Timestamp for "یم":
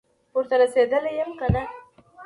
1.19-1.31